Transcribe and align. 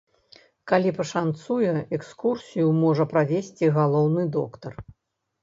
Калі 0.69 0.93
пашанцуе, 0.99 1.73
экскурсію 1.97 2.67
можа 2.81 3.07
правесці 3.13 3.71
галоўны 3.79 4.27
доктар. 4.39 4.73